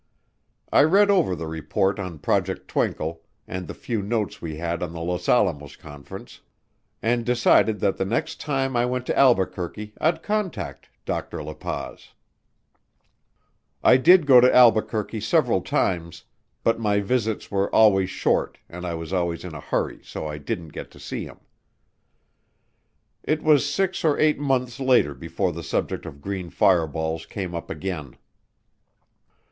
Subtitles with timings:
[0.73, 4.93] I read over the report on Project Twinkle and the few notes we had on
[4.93, 6.41] the Los Alamos Conference,
[7.03, 11.43] and decided that the next time I went to Albuquerque I'd contact Dr.
[11.43, 12.13] La Paz.
[13.83, 16.23] I did go to Albuquerque several times
[16.63, 20.39] but my visits were always short and I was always in a hurry so I
[20.39, 21.41] didn't get to see him.
[23.21, 27.69] It was six or eight months later before the subject of green fireballs came up
[27.69, 28.17] again.